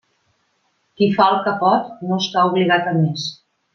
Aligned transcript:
Qui 1.01 1.09
fa 1.19 1.27
el 1.33 1.37
que 1.49 1.53
pot, 1.61 1.91
no 2.09 2.19
està 2.25 2.47
obligat 2.53 2.91
a 2.93 2.95
més. 3.03 3.29